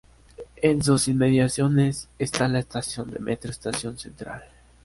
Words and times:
En 0.63 0.81
sus 0.81 1.07
inmediaciones 1.07 2.09
está 2.17 2.47
la 2.47 2.57
estación 2.57 3.11
de 3.11 3.19
Metro 3.19 3.51
Estación 3.51 3.99
Central. 3.99 4.41